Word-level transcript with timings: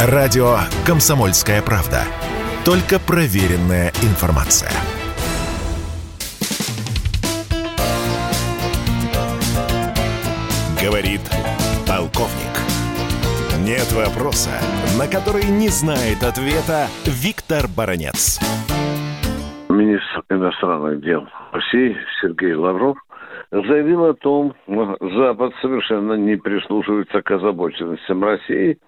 Радио 0.00 0.58
«Комсомольская 0.86 1.60
правда». 1.60 2.02
Только 2.64 3.00
проверенная 3.00 3.90
информация. 4.06 4.70
Говорит 10.80 11.18
полковник. 11.84 12.54
Нет 13.58 13.90
вопроса, 13.90 14.62
на 14.96 15.08
который 15.08 15.50
не 15.50 15.66
знает 15.66 16.22
ответа 16.22 16.86
Виктор 17.04 17.66
Баранец. 17.66 18.38
Министр 19.68 20.22
иностранных 20.30 21.02
дел 21.02 21.26
России 21.50 21.96
Сергей 22.22 22.54
Лавров 22.54 22.96
заявил 23.50 24.04
о 24.04 24.14
том, 24.14 24.54
что 24.62 24.96
Запад 25.00 25.54
совершенно 25.60 26.12
не 26.12 26.36
прислушивается 26.36 27.20
к 27.20 27.28
озабоченностям 27.32 28.22
России 28.22 28.78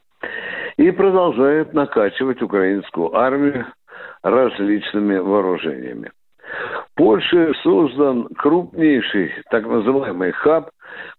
и 0.80 0.90
продолжает 0.92 1.74
накачивать 1.74 2.40
украинскую 2.40 3.14
армию 3.14 3.66
различными 4.22 5.18
вооружениями. 5.18 6.10
В 6.86 6.94
Польше 6.96 7.52
создан 7.62 8.28
крупнейший 8.38 9.30
так 9.50 9.66
называемый 9.66 10.32
хаб, 10.32 10.70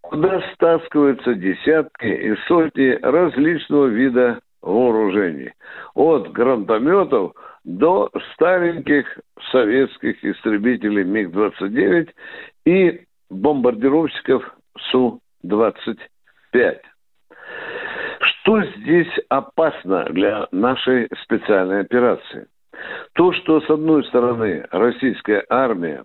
куда 0.01 0.41
стаскиваются 0.55 1.35
десятки 1.35 2.07
и 2.07 2.35
сотни 2.47 2.97
различного 3.03 3.85
вида 3.85 4.39
вооружений. 4.63 5.53
От 5.93 6.31
гранатометов 6.31 7.33
до 7.63 8.09
стареньких 8.33 9.05
советских 9.51 10.25
истребителей 10.25 11.03
МиГ-29 11.03 12.09
и 12.65 13.01
бомбардировщиков 13.29 14.55
Су-25. 14.89 16.79
Что 18.41 18.59
здесь 18.63 19.11
опасно 19.29 20.05
для 20.05 20.47
нашей 20.51 21.07
специальной 21.23 21.81
операции? 21.81 22.47
То, 23.13 23.31
что, 23.33 23.61
с 23.61 23.69
одной 23.69 24.03
стороны, 24.05 24.65
российская 24.71 25.45
армия 25.47 26.03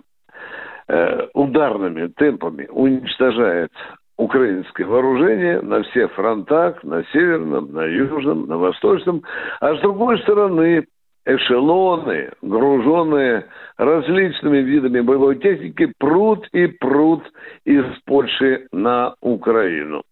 э, 0.89 1.29
ударными 1.33 2.09
темпами 2.09 2.69
уничтожает 2.71 3.73
украинское 4.19 4.87
вооружение 4.87 5.63
на 5.63 5.83
всех 5.85 6.13
фронтах, 6.13 6.85
на 6.85 7.05
северном, 7.05 7.73
на 7.73 7.85
южном, 7.85 8.47
на 8.47 8.59
восточном, 8.59 9.23
а 9.61 9.75
с 9.75 9.81
другой 9.81 10.19
стороны 10.19 10.87
эшелоны, 11.25 12.33
груженные 12.43 13.47
различными 13.79 14.59
видами 14.59 15.01
боевой 15.01 15.39
техники, 15.39 15.91
прут 15.99 16.47
и 16.53 16.67
прут 16.67 17.23
из 17.65 17.85
Польши 18.05 18.69
на 18.73 19.15
Украину. 19.23 20.03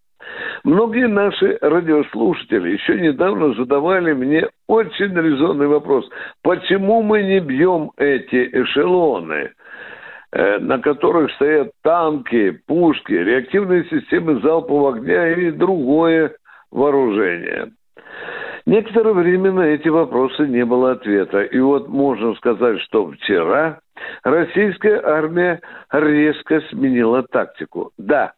Многие 0.64 1.08
наши 1.08 1.58
радиослушатели 1.60 2.70
еще 2.70 2.98
недавно 2.98 3.54
задавали 3.54 4.12
мне 4.12 4.48
очень 4.66 5.14
резонный 5.14 5.66
вопрос. 5.66 6.08
Почему 6.42 7.02
мы 7.02 7.22
не 7.22 7.40
бьем 7.40 7.90
эти 7.96 8.48
эшелоны, 8.50 9.52
э, 10.32 10.58
на 10.58 10.78
которых 10.78 11.30
стоят 11.32 11.70
танки, 11.82 12.58
пушки, 12.66 13.12
реактивные 13.12 13.84
системы 13.84 14.40
залпового 14.40 14.96
огня 14.96 15.32
и 15.32 15.50
другое 15.50 16.34
вооружение? 16.70 17.72
Некоторое 18.66 19.12
время 19.12 19.52
на 19.52 19.66
эти 19.66 19.88
вопросы 19.88 20.46
не 20.46 20.64
было 20.64 20.92
ответа. 20.92 21.42
И 21.42 21.58
вот 21.58 21.88
можно 21.88 22.34
сказать, 22.36 22.80
что 22.80 23.10
вчера 23.10 23.80
российская 24.22 25.02
армия 25.02 25.60
резко 25.92 26.62
сменила 26.70 27.22
тактику. 27.24 27.90
Да, 27.98 28.32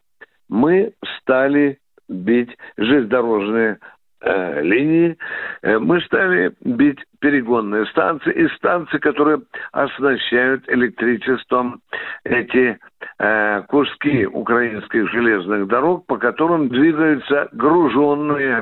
мы 0.49 0.93
стали 1.19 1.79
бить 2.09 2.55
железнодорожные 2.77 3.79
э, 4.21 4.61
линии, 4.61 5.17
э, 5.61 5.77
мы 5.77 6.01
стали 6.01 6.53
бить 6.61 6.99
перегонные 7.19 7.85
станции 7.87 8.31
и 8.31 8.47
станции, 8.55 8.97
которые 8.99 9.41
оснащают 9.71 10.63
электричеством 10.69 11.81
эти 12.23 12.77
э, 13.19 13.61
куски 13.67 14.25
украинских 14.25 15.09
железных 15.11 15.67
дорог, 15.67 16.05
по 16.05 16.17
которым 16.17 16.69
двигаются 16.69 17.49
груженные 17.51 18.61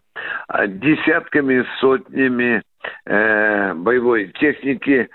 э, 0.50 0.68
десятками, 0.68 1.66
сотнями 1.80 2.64
э, 3.06 3.74
боевой 3.74 4.32
техники 4.40 5.10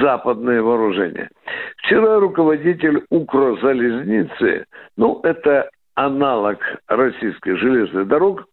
западные 0.00 0.62
вооружения. 0.62 1.30
Вчера 1.78 2.20
руководитель 2.20 3.04
Укрзалезницы, 3.10 4.66
ну, 4.96 5.20
это 5.22 5.70
аналог 5.94 6.58
российских 6.88 7.58
железных 7.58 8.08
дорог, 8.08 8.46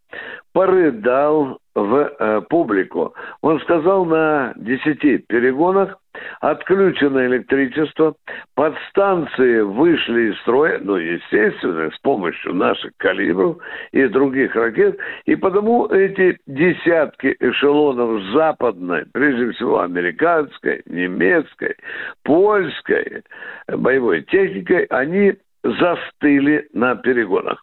порыдал 0.52 1.58
в 1.74 1.94
э, 1.94 2.40
публику. 2.48 3.14
Он 3.42 3.60
сказал, 3.60 4.04
на 4.04 4.52
десяти 4.56 5.18
перегонах 5.18 5.96
отключено 6.40 7.24
электричество, 7.26 8.16
подстанции 8.56 9.60
вышли 9.60 10.32
из 10.32 10.40
строя, 10.40 10.80
ну, 10.82 10.96
естественно, 10.96 11.90
с 11.90 11.98
помощью 12.00 12.54
наших 12.54 12.90
калибров 12.96 13.58
и 13.92 14.06
других 14.08 14.54
ракет, 14.56 14.98
и 15.26 15.36
потому 15.36 15.86
эти 15.86 16.38
десятки 16.46 17.36
эшелонов 17.38 18.22
западной, 18.32 19.04
прежде 19.12 19.52
всего 19.52 19.80
американской, 19.80 20.82
немецкой, 20.86 21.76
польской 22.24 23.22
боевой 23.68 24.22
техникой, 24.22 24.84
они 24.86 25.34
застыли 25.62 26.68
на 26.72 26.96
перегонах. 26.96 27.62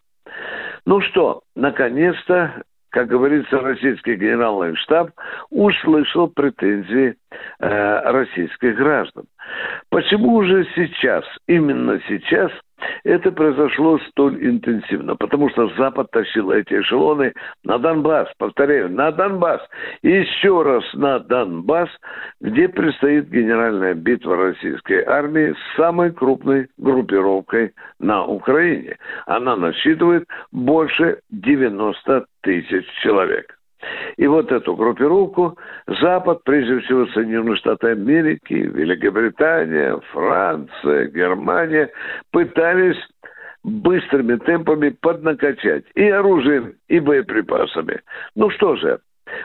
Ну 0.86 1.02
что, 1.02 1.42
наконец-то, 1.56 2.64
как 2.90 3.08
говорится, 3.08 3.60
российский 3.60 4.16
генеральный 4.16 4.76
штаб 4.78 5.12
услышал 5.50 6.28
претензии 6.30 7.16
э, 7.60 8.12
российских 8.12 8.76
граждан. 8.76 9.26
Почему 9.90 10.44
же 10.44 10.66
сейчас, 10.76 11.26
именно 11.48 12.00
сейчас, 12.08 12.52
это 13.04 13.32
произошло 13.32 14.00
столь 14.10 14.46
интенсивно? 14.46 15.16
Потому 15.16 15.50
что 15.50 15.70
Запад 15.78 16.12
тащил 16.12 16.52
эти 16.52 16.74
эшелоны 16.74 17.34
на 17.64 17.78
Донбасс, 17.78 18.30
повторяю, 18.38 18.90
на 18.92 19.12
Донбасс. 19.12 19.62
И 20.02 20.10
еще 20.10 20.62
раз 20.62 20.84
на 20.94 21.20
Донбасс, 21.20 21.90
где 22.42 22.68
предстоит 22.70 23.30
генеральная 23.30 23.94
битва 23.94 24.38
российской 24.38 25.04
армии 25.04 25.54
с 25.54 25.78
самой 25.78 26.12
крупной 26.12 26.68
группировкой 26.78 27.74
на 28.00 28.26
Украине. 28.26 28.98
Она 29.26 29.56
насчитывает 29.56 30.26
больше 30.52 31.20
90 31.30 32.26
тысяч 32.42 32.86
человек. 33.02 33.57
И 34.18 34.26
вот 34.28 34.52
эту 34.52 34.76
группировку 34.76 35.58
Запад, 36.02 36.44
прежде 36.44 36.80
всего 36.80 37.06
Соединенные 37.08 37.56
Штаты 37.58 37.90
Америки, 37.90 38.54
Великобритания, 38.54 40.00
Франция, 40.12 41.08
Германия, 41.08 41.90
пытались 42.32 42.98
быстрыми 43.64 44.38
темпами 44.38 44.90
поднакачать 44.90 45.86
и 45.96 46.10
оружием, 46.10 46.74
и 46.88 47.00
боеприпасами. 47.00 48.02
Ну 48.36 48.50
что 48.50 48.76
же, 48.78 49.00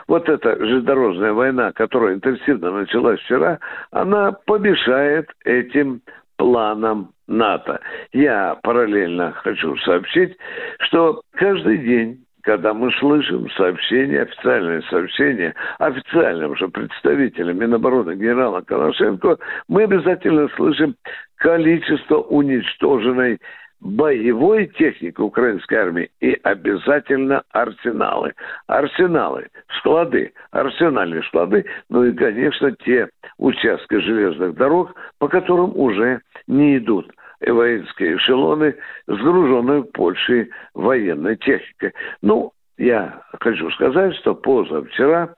вот 0.07 0.29
эта 0.29 0.57
железнодорожная 0.57 1.33
война, 1.33 1.71
которая 1.73 2.15
интенсивно 2.15 2.71
началась 2.71 3.19
вчера, 3.19 3.59
она 3.91 4.31
помешает 4.31 5.29
этим 5.43 6.01
планам 6.37 7.11
НАТО. 7.27 7.79
Я 8.11 8.57
параллельно 8.63 9.31
хочу 9.31 9.75
сообщить, 9.77 10.37
что 10.79 11.21
каждый 11.33 11.77
день 11.77 12.25
когда 12.43 12.73
мы 12.73 12.91
слышим 12.93 13.49
сообщения, 13.51 14.21
официальные 14.21 14.81
сообщения 14.83 15.55
официального 15.79 16.51
уже 16.51 16.67
представителя 16.67 17.53
Минобороны 17.53 18.15
генерала 18.15 18.61
Коношенко, 18.61 19.37
мы 19.67 19.83
обязательно 19.83 20.49
слышим 20.55 20.95
количество 21.37 22.17
уничтоженной 22.17 23.39
боевой 23.79 24.67
техники 24.67 25.19
украинской 25.19 25.75
армии 25.75 26.09
и 26.21 26.37
обязательно 26.43 27.43
арсеналы. 27.51 28.33
Арсеналы, 28.67 29.47
склады, 29.77 30.33
арсенальные 30.51 31.23
склады, 31.23 31.65
ну 31.89 32.03
и, 32.05 32.13
конечно, 32.13 32.71
те 32.85 33.09
участки 33.37 33.99
железных 33.99 34.55
дорог, 34.55 34.93
по 35.17 35.27
которым 35.27 35.75
уже 35.75 36.21
не 36.47 36.77
идут 36.77 37.09
воинские 37.51 38.17
эшелоны, 38.17 38.75
сгруженные 39.07 39.83
Польшей 39.83 40.49
военной 40.73 41.35
техникой. 41.37 41.93
Ну, 42.21 42.53
я 42.77 43.21
хочу 43.39 43.69
сказать, 43.71 44.15
что 44.15 44.33
позавчера 44.33 45.35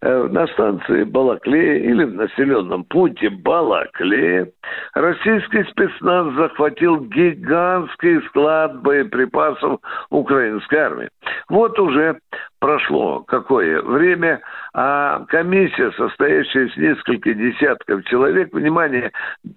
э, 0.00 0.28
на 0.30 0.46
станции 0.48 1.04
Балаклея 1.04 1.80
или 1.80 2.04
в 2.04 2.14
населенном 2.14 2.84
пункте 2.84 3.28
Балаклея 3.28 4.48
российский 4.94 5.64
спецназ 5.64 6.34
захватил 6.34 7.00
гигантский 7.00 8.22
склад 8.28 8.80
боеприпасов 8.80 9.80
украинской 10.08 10.76
армии. 10.76 11.10
Вот 11.50 11.78
уже 11.78 12.20
прошло 12.60 13.20
какое 13.20 13.80
время, 13.82 14.40
А 14.74 15.24
комиссия, 15.28 15.90
состоящая 15.92 16.66
из 16.66 16.76
нескольких 16.76 17.36
десятков 17.36 18.04
человек, 18.04 18.52
внимание, 18.52 19.12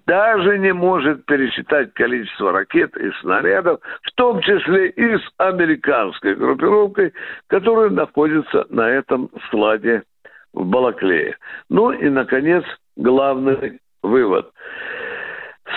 даже 0.06 0.58
не 0.58 0.72
может 0.72 1.24
пересчитать 1.26 1.92
количество 1.94 2.52
ракет 2.52 2.96
и 2.96 3.10
снарядов, 3.20 3.80
в 4.02 4.12
том 4.14 4.40
числе 4.40 4.88
и 4.90 5.18
с 5.18 5.30
американской 5.38 6.34
группировкой, 6.34 7.12
которая 7.48 7.90
находится 7.90 8.66
на 8.70 8.88
этом 8.88 9.30
складе 9.46 10.02
в 10.52 10.64
Балаклее. 10.64 11.36
Ну 11.68 11.92
и, 11.92 12.08
наконец, 12.08 12.64
главный 12.96 13.80
вывод. 14.02 14.50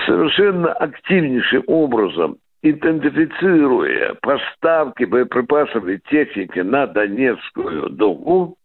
Совершенно 0.06 0.74
активнейшим 0.74 1.64
образом 1.68 2.38
идентифицируя 2.66 4.16
поставки 4.22 5.04
боеприпасов 5.04 5.88
и 5.88 6.00
техники 6.10 6.60
на 6.60 6.88
Донецкую 6.88 7.90
дугу, 7.92 8.58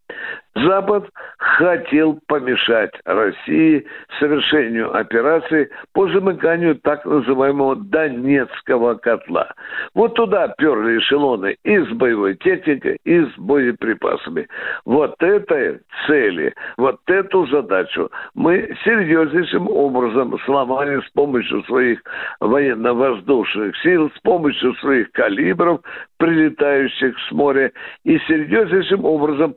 Запад 0.55 1.08
хотел 1.38 2.19
помешать 2.26 2.91
России 3.05 3.87
совершению 4.19 4.94
операции 4.97 5.70
по 5.93 6.08
замыканию 6.08 6.75
так 6.76 7.05
называемого 7.05 7.76
Донецкого 7.76 8.94
котла. 8.94 9.52
Вот 9.94 10.14
туда 10.14 10.49
перли 10.58 10.99
эшелоны 10.99 11.56
и 11.64 11.79
с 11.79 11.88
боевой 11.91 12.35
техникой, 12.37 12.99
и 13.05 13.20
с 13.25 13.38
боеприпасами. 13.38 14.49
Вот 14.85 15.14
этой 15.23 15.81
цели, 16.06 16.52
вот 16.76 16.99
эту 17.06 17.47
задачу 17.47 18.11
мы 18.35 18.76
серьезнейшим 18.85 19.69
образом 19.69 20.37
сломали 20.47 21.00
с 21.00 21.11
помощью 21.11 21.62
своих 21.64 22.00
военно-воздушных 22.41 23.76
сил, 23.82 24.11
с 24.17 24.20
помощью 24.23 24.75
своих 24.76 25.12
калибров, 25.12 25.81
прилетающих 26.19 27.17
с 27.29 27.32
моря, 27.32 27.73
и 28.05 28.19
серьезнейшим 28.19 29.05
образом 29.05 29.55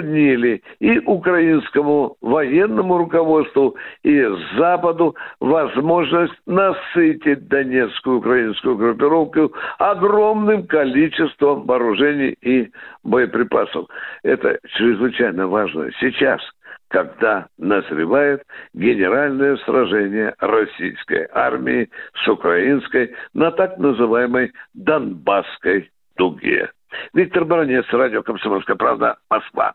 затруднили 0.00 0.62
и 0.80 0.98
украинскому 1.00 2.16
военному 2.20 2.98
руководству, 2.98 3.76
и 4.02 4.24
Западу 4.56 5.14
возможность 5.40 6.34
насытить 6.46 7.48
Донецкую 7.48 8.18
украинскую 8.18 8.76
группировку 8.76 9.52
огромным 9.78 10.66
количеством 10.66 11.64
вооружений 11.66 12.36
и 12.42 12.70
боеприпасов. 13.04 13.86
Это 14.22 14.58
чрезвычайно 14.76 15.46
важно 15.46 15.90
сейчас– 16.00 16.40
когда 16.88 17.46
назревает 17.56 18.42
генеральное 18.74 19.56
сражение 19.58 20.34
российской 20.40 21.28
армии 21.32 21.88
с 22.24 22.26
украинской 22.26 23.14
на 23.32 23.52
так 23.52 23.78
называемой 23.78 24.50
Донбасской 24.74 25.88
дуге. 26.16 26.68
Виктор 27.14 27.44
Баранец, 27.44 27.84
радио 27.92 28.22
«Комсомольская 28.22 28.76
правда», 28.76 29.16
Москва. 29.28 29.74